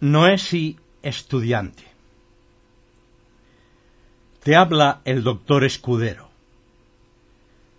[0.00, 1.82] Noesi estudiante.
[4.44, 6.30] Te habla el doctor Escudero,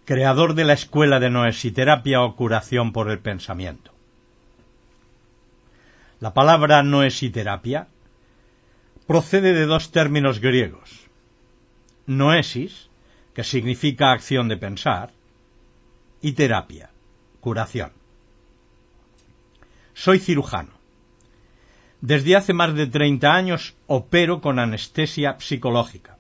[0.04, 3.94] creador de la escuela de noesiterapia o curación por el pensamiento.
[6.20, 7.88] La palabra noesiterapia
[9.08, 11.08] procede de dos términos griegos.
[12.06, 12.90] Noesis,
[13.34, 15.14] que significa acción de pensar,
[16.22, 16.90] y terapia,
[17.40, 17.94] curación.
[19.94, 20.79] Soy cirujano
[22.02, 26.18] desde hace más de 30 años opero con anestesia psicológica.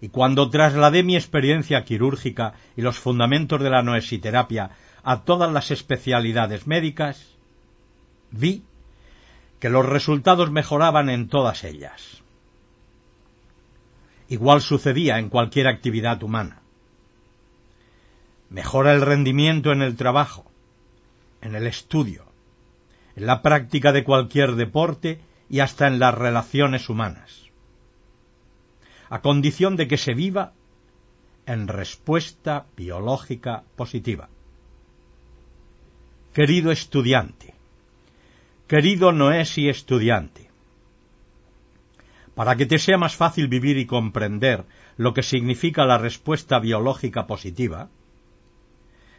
[0.00, 4.70] Y cuando trasladé mi experiencia quirúrgica y los fundamentos de la noesiterapia
[5.02, 7.36] a todas las especialidades médicas,
[8.30, 8.62] vi
[9.58, 12.22] que los resultados mejoraban en todas ellas.
[14.28, 16.60] Igual sucedía en cualquier actividad humana.
[18.50, 20.44] Mejora el rendimiento en el trabajo,
[21.40, 22.27] en el estudio,
[23.18, 27.50] en la práctica de cualquier deporte y hasta en las relaciones humanas,
[29.10, 30.52] a condición de que se viva
[31.44, 34.28] en respuesta biológica positiva.
[36.32, 37.54] Querido estudiante,
[38.68, 40.48] querido Noesi estudiante,
[42.36, 44.64] para que te sea más fácil vivir y comprender
[44.96, 47.88] lo que significa la respuesta biológica positiva,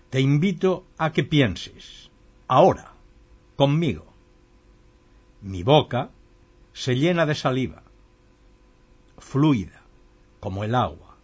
[0.09, 2.09] te invito a que pienses,
[2.47, 2.93] ahora,
[3.59, 4.05] conmigo.
[5.41, 6.11] Mi boca
[6.71, 7.83] se llena de saliva,
[9.17, 9.81] fluida,
[10.39, 11.17] como el agua.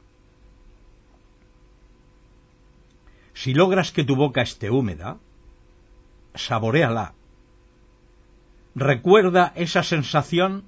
[3.33, 5.17] Si logras que tu boca esté húmeda,
[6.33, 7.13] saboreala.
[8.75, 10.65] Recuerda esa sensación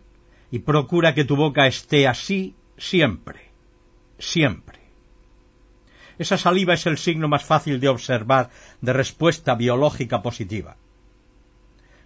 [0.49, 3.41] y procura que tu boca esté así siempre,
[4.19, 4.79] siempre.
[6.17, 10.77] Esa saliva es el signo más fácil de observar de respuesta biológica positiva.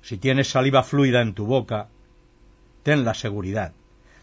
[0.02, 1.90] Si tienes saliva fluida en tu boca,
[2.84, 3.74] ten la seguridad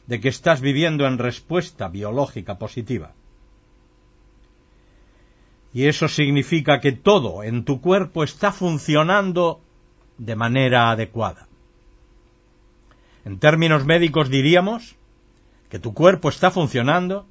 [0.07, 3.13] de que estás viviendo en respuesta biológica positiva.
[5.73, 9.61] Y eso significa que todo en tu cuerpo está funcionando
[10.17, 11.47] de manera adecuada.
[13.25, 14.97] En términos médicos diríamos
[15.69, 17.27] que tu cuerpo está funcionando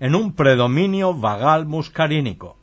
[0.00, 2.56] en un predominio vagal muscarínico,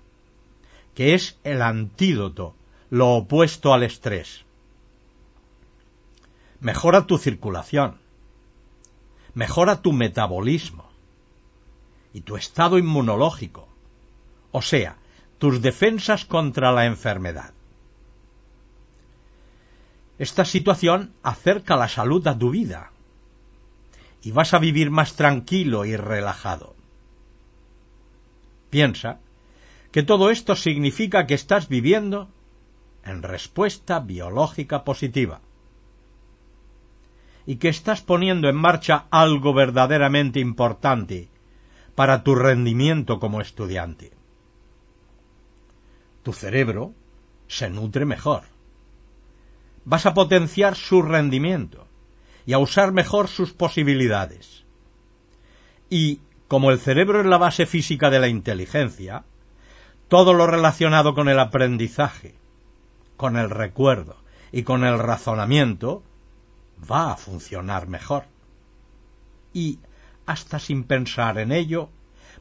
[0.96, 2.56] que es el antídoto,
[2.90, 4.44] lo opuesto al estrés
[6.64, 7.98] mejora tu circulación,
[9.34, 10.90] mejora tu metabolismo.
[12.14, 13.68] Y tu estado inmunológico,
[14.52, 14.96] o sea,
[15.40, 17.54] tus defensas contra la enfermedad.
[20.20, 22.92] Esta situación acerca la salud a tu vida.
[24.22, 26.76] Y vas a vivir más tranquilo y relajado.
[28.70, 29.20] Piensa
[29.92, 32.30] que todo esto significa que estás viviendo
[33.04, 35.42] en respuesta biológica positiva
[37.46, 41.30] y que estás poniendo en marcha algo verdaderamente importante
[41.96, 44.12] para tu rendimiento como estudiante.
[46.24, 46.94] Tu cerebro
[47.48, 48.44] se nutre mejor.
[49.86, 51.88] Vas a potenciar su rendimiento
[52.46, 54.64] y a usar mejor sus posibilidades.
[55.90, 59.26] Y, como el cerebro es la base física de la inteligencia,
[60.08, 62.36] todo lo relacionado con el aprendizaje,
[63.18, 64.18] con el recuerdo
[64.52, 66.04] y con el razonamiento
[66.90, 68.26] va a funcionar mejor.
[69.54, 69.80] Y,
[70.26, 71.90] hasta sin pensar en ello,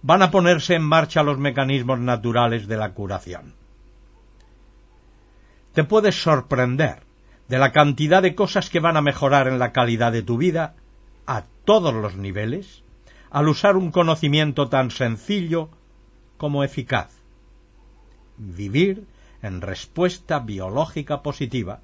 [0.02, 3.54] van a ponerse en marcha los mecanismos naturales de la curación.
[5.72, 7.02] Te puedes sorprender
[7.48, 10.74] de la cantidad de cosas que van a mejorar en la calidad de tu vida
[11.26, 12.82] a todos los niveles
[13.30, 15.70] al usar un conocimiento tan sencillo
[16.36, 17.10] como eficaz.
[18.36, 19.06] Vivir
[19.40, 21.80] en respuesta biológica positiva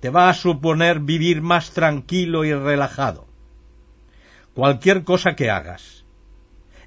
[0.00, 3.26] te va a suponer vivir más tranquilo y relajado.
[4.54, 6.04] Cualquier cosa que hagas,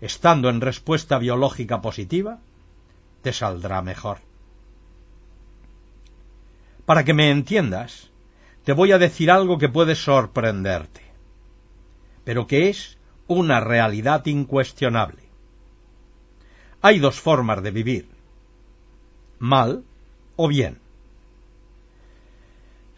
[0.01, 2.39] estando en respuesta biológica positiva,
[3.21, 4.19] te saldrá mejor.
[6.85, 8.09] Para que me entiendas,
[8.65, 11.01] te voy a decir algo que puede sorprenderte,
[12.23, 12.97] pero que es
[13.27, 15.21] una realidad incuestionable.
[16.81, 18.09] Hay dos formas de vivir,
[19.39, 19.83] mal
[20.35, 20.80] o bien.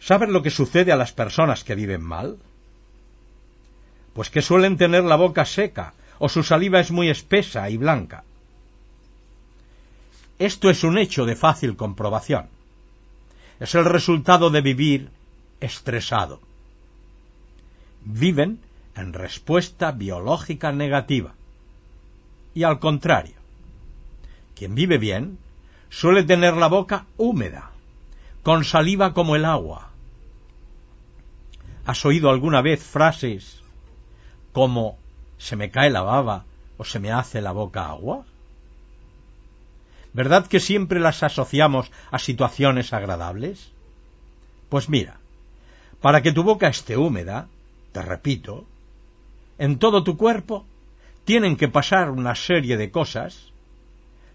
[0.04, 2.36] ¿Sabes lo que sucede a las personas que viven mal?
[4.12, 8.22] Pues que suelen tener la boca seca o su saliva es muy espesa y blanca.
[10.38, 12.48] Esto es un hecho de fácil comprobación.
[13.60, 15.08] Es el resultado de vivir
[15.60, 16.38] estresado.
[18.04, 18.60] Viven
[18.96, 21.32] en respuesta biológica negativa.
[22.54, 23.36] Y al contrario,
[24.54, 25.38] quien vive bien
[25.88, 27.70] suele tener la boca húmeda,
[28.42, 29.93] con saliva como el agua.
[31.86, 33.62] ¿Has oído alguna vez frases
[34.52, 34.98] como
[35.36, 36.44] se me cae la baba
[36.78, 38.24] o se me hace la boca agua?
[40.14, 43.72] ¿Verdad que siempre las asociamos a situaciones agradables?
[44.70, 45.18] Pues mira,
[46.00, 47.48] para que tu boca esté húmeda,
[47.92, 48.64] te repito,
[49.58, 50.64] en todo tu cuerpo
[51.24, 53.52] tienen que pasar una serie de cosas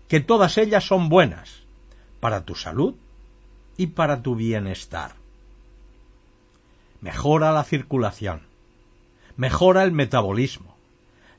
[0.08, 1.64] que todas ellas son buenas
[2.20, 2.96] para tu salud
[3.78, 5.19] y para tu bienestar.
[7.02, 8.42] Mejora la circulación,
[9.38, 10.76] mejora el metabolismo,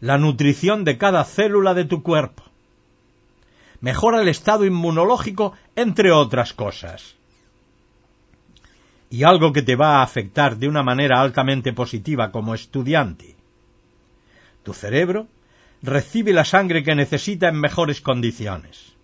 [0.01, 2.43] la nutrición de cada célula de tu cuerpo,
[3.81, 7.17] mejora el estado inmunológico, entre otras cosas.
[9.11, 13.37] Y algo que te va a afectar de una manera altamente positiva como estudiante.
[14.63, 15.27] Tu cerebro
[15.83, 18.95] recibe la sangre que necesita en mejores condiciones.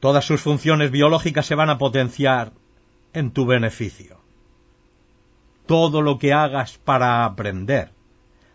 [0.00, 2.52] Todas sus funciones biológicas se van a potenciar
[3.14, 4.23] en tu beneficio.
[5.66, 7.92] Todo lo que hagas para aprender,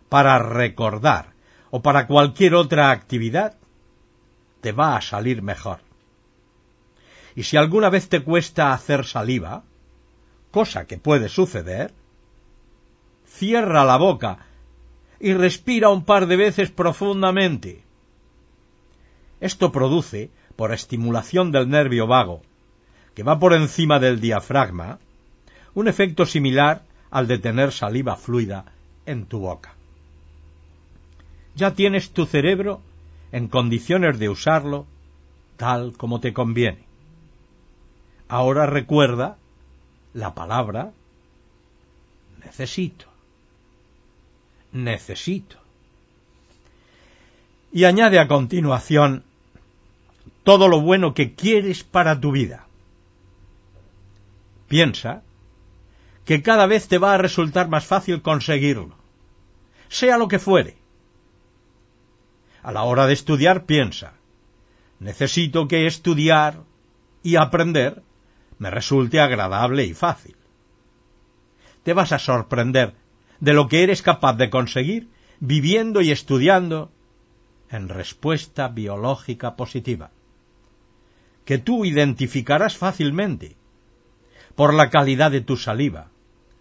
[0.10, 1.34] para recordar
[1.72, 3.58] o para cualquier otra actividad,
[4.62, 5.80] te va a salir mejor.
[7.36, 9.64] Y si alguna vez te cuesta hacer saliva,
[10.52, 11.94] cosa que puede suceder,
[13.26, 14.40] cierra la boca
[15.20, 17.84] y respira un par de veces profundamente.
[19.40, 22.42] Esto produce, por estimulación del nervio vago,
[23.14, 25.00] que va por encima del diafragma,
[25.74, 28.66] un efecto similar al de tener saliva fluida
[29.06, 29.74] en tu boca.
[31.56, 32.82] Ya tienes tu cerebro
[33.32, 34.86] en condiciones de usarlo
[35.58, 36.84] tal como te conviene.
[38.28, 39.38] Ahora recuerda
[40.14, 40.92] la palabra
[42.44, 43.10] necesito
[44.72, 45.58] necesito.
[47.72, 49.24] Y añade a continuación
[50.44, 52.66] todo lo bueno que quieres para tu vida.
[54.68, 55.24] Piensa
[56.30, 58.96] que cada vez te va a resultar más fácil conseguirlo,
[59.88, 60.78] sea lo que fuere.
[62.62, 64.14] A la hora de estudiar piensa,
[65.00, 66.62] necesito que estudiar
[67.24, 68.04] y aprender
[68.60, 70.36] me resulte agradable y fácil.
[71.82, 72.94] Te vas a sorprender
[73.40, 75.10] de lo que eres capaz de conseguir
[75.40, 76.92] viviendo y estudiando
[77.72, 80.12] en respuesta biológica positiva,
[81.44, 83.56] que tú identificarás fácilmente
[84.54, 86.12] por la calidad de tu saliva,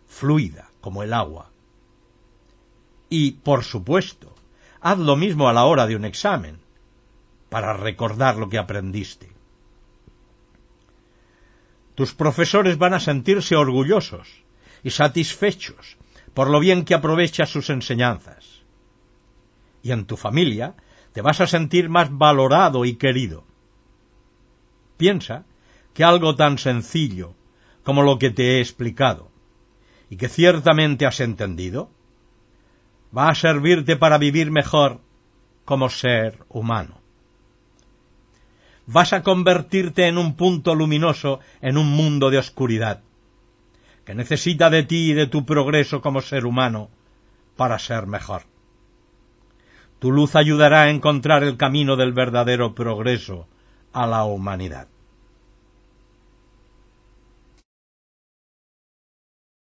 [0.08, 1.50] fluida como el agua.
[3.08, 4.34] Y, por supuesto,
[4.80, 6.58] haz lo mismo a la hora de un examen,
[7.48, 9.30] para recordar lo que aprendiste.
[11.94, 14.28] Tus profesores van a sentirse orgullosos
[14.82, 15.96] y satisfechos
[16.34, 18.62] por lo bien que aprovechas sus enseñanzas.
[19.82, 20.74] Y en tu familia
[21.12, 23.44] te vas a sentir más valorado y querido.
[24.96, 25.44] Piensa
[25.94, 27.34] que algo tan sencillo
[27.82, 29.30] como lo que te he explicado,
[30.10, 31.90] y que ciertamente has entendido,
[33.16, 35.00] va a servirte para vivir mejor
[35.64, 37.00] como ser humano.
[38.86, 43.02] Vas a convertirte en un punto luminoso en un mundo de oscuridad
[44.08, 46.88] que necesita de ti y de tu progreso como ser humano
[47.56, 48.44] para ser mejor.
[49.98, 53.46] Tu luz ayudará a encontrar el camino del verdadero progreso
[53.92, 54.88] a la humanidad.